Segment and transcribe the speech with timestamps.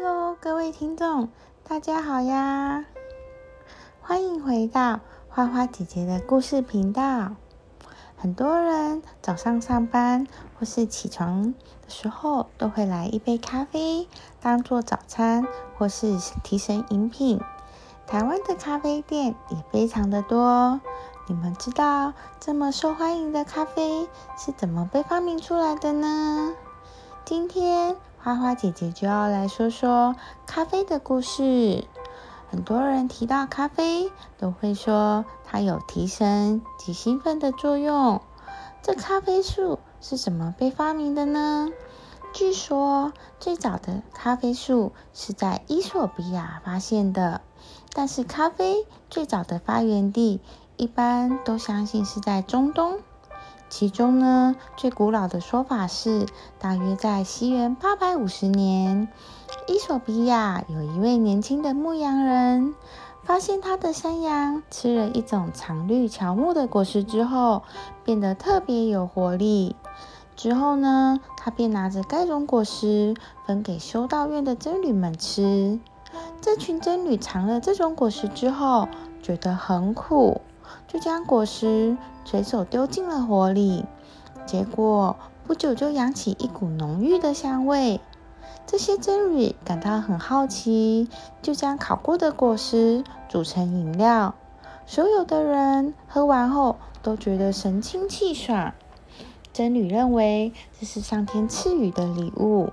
[0.00, 1.28] Hello，各位听众，
[1.64, 2.84] 大家好呀！
[4.00, 7.32] 欢迎回到花花姐姐的故事频道。
[8.16, 14.06] 很多人早上上班或是起床的时候，都会来一杯咖啡
[14.40, 17.40] 当做早餐或是提神饮品。
[18.06, 20.80] 台湾的咖啡店也非常的多。
[21.26, 26.54] 你们知道这么受欢迎的咖啡是怎么被发明出来的呢？
[27.24, 27.96] 今天
[28.28, 30.14] 花花姐姐就要来说说
[30.46, 31.84] 咖啡的故事。
[32.50, 38.20] 很多人提到咖啡，都会说它有提神及兴奋的作用。
[38.82, 41.70] 这咖啡树是怎么被发明的呢？
[42.34, 47.40] 据说最早的咖啡树是在伊索比亚发现的，
[47.94, 50.42] 但是咖啡最早的发源地
[50.76, 52.98] 一般都相信是在中东。
[53.68, 56.26] 其中呢，最古老的说法是，
[56.58, 59.08] 大约在西元八百五十年，
[59.66, 62.74] 伊索比亚有一位年轻的牧羊人，
[63.22, 67.62] 发现他的山羊吃了一种常绿乔木的果实之后，
[68.04, 69.76] 变得特别有活力。
[70.34, 75.78] 之后呢，他便拿着该种果实分给修道院的僧侣们吃。
[76.40, 78.88] 这群僧侣尝了这种果实之后，
[79.22, 80.40] 觉得很苦。
[80.88, 83.84] 就将果实随手丢进了火里，
[84.46, 88.00] 结果不久就扬起一股浓郁的香味。
[88.66, 91.08] 这些僧侣感到很好奇，
[91.40, 94.34] 就将烤过的果实煮成饮料。
[94.86, 98.72] 所有的人喝完后都觉得神清气爽。
[99.52, 102.70] 僧侣认为这是上天赐予的礼物，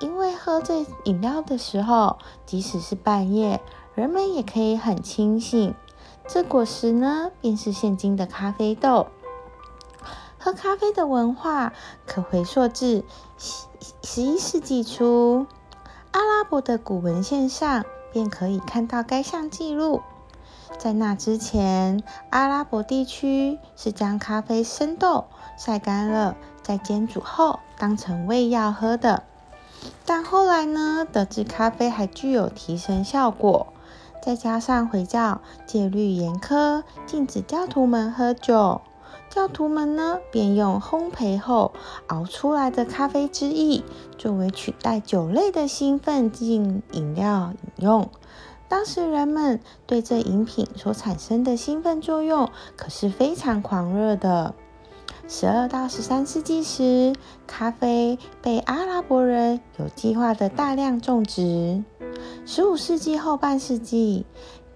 [0.00, 2.16] 因为喝这饮料的时候，
[2.46, 3.60] 即使是半夜，
[3.94, 5.74] 人们也可以很清醒。
[6.26, 9.08] 这果实呢，便是现今的咖啡豆。
[10.38, 11.72] 喝咖啡的文化
[12.06, 13.04] 可回溯至
[13.38, 13.66] 十
[14.02, 15.46] 十一世纪初，
[16.10, 20.02] 阿拉伯的古文献上便可以看到该项记录。
[20.78, 29.22] 在那之前，阿拉伯地区是将咖啡生豆晒干了，再煎煮后当成胃药喝的。
[30.04, 33.66] 但后来呢，得知咖啡还具有提神效果。
[34.22, 38.80] 再加上回教戒律严苛，禁止教徒们喝酒，
[39.28, 41.72] 教徒们呢便用烘焙后
[42.06, 43.82] 熬出来的咖啡汁液
[44.16, 48.08] 作为取代酒类的兴奋剂饮料饮用。
[48.68, 54.54] 当时人们对这饮品所产生的兴奋作用可是非常狂热的。
[55.28, 57.14] 十二到十三世纪时，
[57.46, 61.82] 咖啡被阿拉伯人有计划的大量种植。
[62.44, 64.26] 十五世纪后半世纪，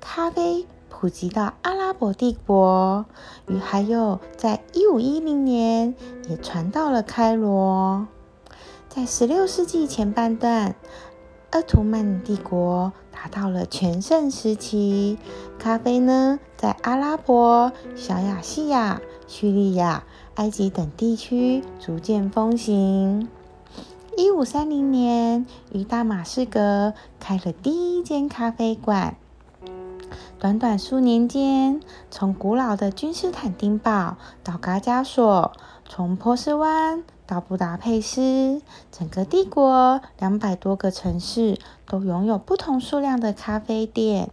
[0.00, 3.04] 咖啡普及到阿拉伯帝国，
[3.48, 5.94] 与还有在一五一零年
[6.28, 8.06] 也传到了开罗。
[8.88, 10.76] 在十六世纪前半段，
[11.50, 15.18] 鄂图曼帝国达到了全盛时期，
[15.58, 20.04] 咖啡呢在阿拉伯、小亚细亚、叙利亚、
[20.36, 23.28] 埃及等地区逐渐风行。
[24.16, 29.16] 一五三零年，于大马士革开了第一间咖啡馆。
[30.38, 31.80] 短短数年间，
[32.12, 35.52] 从古老的君士坦丁堡到嘎加索，
[35.88, 41.58] 从波斯湾到布达佩斯，整个帝国两百多个城市
[41.88, 44.30] 都拥有不同数量的咖啡店。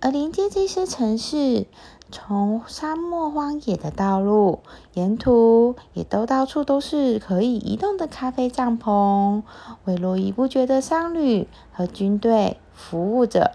[0.00, 1.66] 而连接这些城市，
[2.12, 4.60] 从沙漠荒野的道路，
[4.94, 9.42] 沿途也都到处都是可以移动的咖啡帐篷，
[9.84, 13.52] 为络绎不绝的商旅和军队服务着。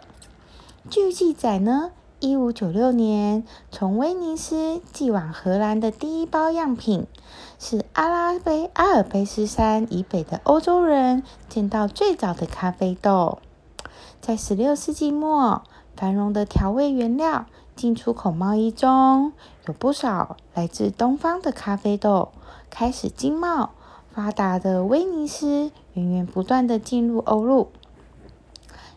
[0.90, 7.06] 据记载呢，一五九六年从威尼斯寄往荷兰的第一包样品，
[7.60, 13.40] 是阿拉卑阿尔卑斯山以北的欧洲人见到最早的咖啡豆。
[14.22, 15.62] 在十六世纪末，
[15.96, 17.46] 繁荣的调味原料。
[17.76, 19.34] 进出口贸易中
[19.68, 22.30] 有不少来自东方的咖啡豆，
[22.70, 23.72] 开始经贸
[24.12, 27.70] 发达的威尼斯源源不断的进入欧陆。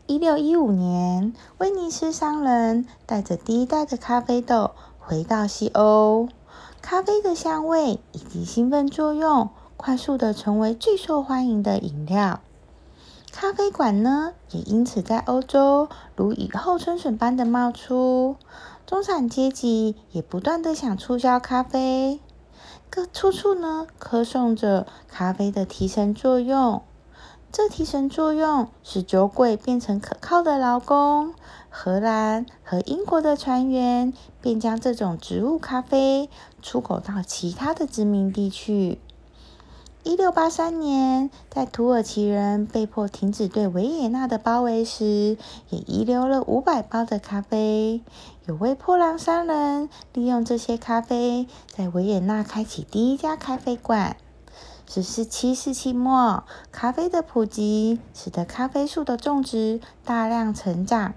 [0.06, 6.28] 一六一五年，威尼斯商人带着第一代的咖啡豆回到西欧，
[6.80, 12.40] 咖啡的香味以及兴奋作用，快速的成为最受欢迎的饮料。
[13.40, 18.34] 咖啡馆呢，也因此在欧洲如雨后春笋般的冒出。
[18.84, 22.18] 中产阶级也不断的想促销咖啡，
[22.90, 26.82] 各处处呢歌颂着咖啡的提神作用。
[27.52, 31.32] 这提神作用使酒鬼变成可靠的劳工。
[31.70, 36.28] 荷兰和英国的船员便将这种植物咖啡
[36.60, 38.98] 出口到其他的殖民地区。
[40.04, 45.36] 一六八三年，在土耳其人被迫停止对维也纳的包围时，
[45.68, 48.00] 也遗留了五百包的咖啡。
[48.46, 54.16] 有位破浪商人利用这些咖啡，在维也纳开启第一家咖啡馆。
[54.88, 61.12] 十四七世纪末，咖啡的普及使得咖啡树的种植大量成长，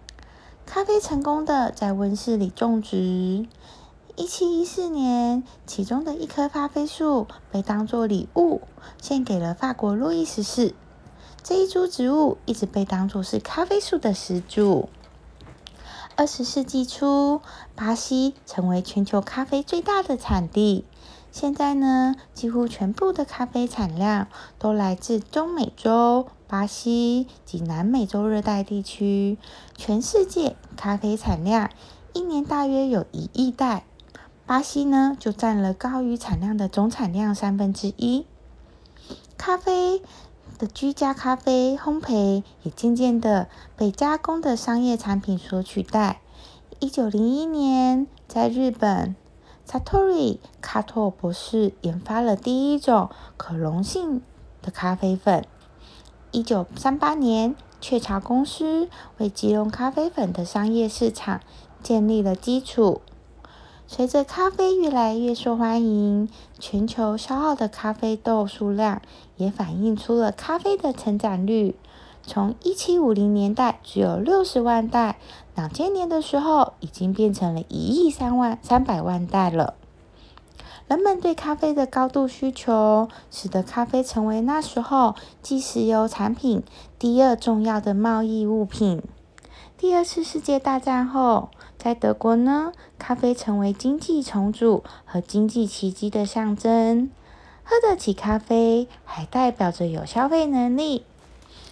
[0.65, 3.45] 咖啡成功的在温室里种植。
[4.21, 8.61] 一七一四年，其中的一棵咖啡树被当作礼物
[9.01, 10.75] 献给了法国路易十四。
[11.41, 14.89] 这一株植物一直被当作是咖啡树的始祖。
[16.15, 17.41] 二十世纪初，
[17.73, 20.85] 巴西成为全球咖啡最大的产地。
[21.31, 24.27] 现在呢，几乎全部的咖啡产量
[24.59, 29.39] 都来自中美洲、巴西及南美洲热带地区。
[29.75, 31.71] 全世界咖啡产量
[32.13, 33.85] 一年大约有一亿袋。
[34.51, 38.25] 巴西呢，就占了高于产量的总产量三分之一。
[39.37, 40.01] 咖啡
[40.59, 46.19] 的居家咖啡烘焙也渐渐的被加工的商业产品所取代。
[46.79, 49.15] 一九零一年，在日本
[49.65, 54.21] ，Satori 卡托博士研发了第一种可溶性
[54.61, 55.45] 的咖啡粉。
[56.31, 61.39] 一九三八年，雀巢公司为即溶咖啡粉的商业市场
[61.81, 63.01] 建立了基础。
[63.93, 69.01] 随着咖啡越来越受欢迎，全球消耗的咖啡豆数量
[69.35, 71.75] 也反映出了咖啡的成长率。
[72.23, 75.19] 从一七五零年代只有六十万袋，
[75.55, 79.73] 两千年的时候已经变成了一亿三万三百万袋了。
[80.87, 86.63] 人们对咖啡的高度需求，使得咖啡成为那时候继石油产品
[86.97, 89.03] 第二重要的贸易物品。
[89.77, 91.49] 第二次世界大战后，
[91.83, 97.09] 在德国呢，咖啡成为经济重组和经济奇迹的象征。
[97.63, 101.03] 喝得起咖啡，还代表着有消费能力。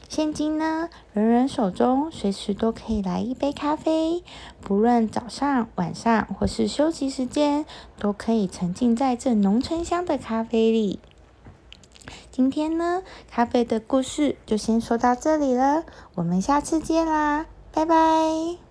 [0.07, 4.23] 现今呢，人人手中随时都可以来一杯咖啡，
[4.61, 7.67] 不论早上、晚上或是休息时间，
[8.00, 11.00] 都可以沉浸在这浓醇香的咖啡里。
[12.31, 15.83] 今天呢，咖啡的故事就先说到这里了，
[16.15, 17.45] 我们下次见啦！
[17.71, 18.69] 拜拜。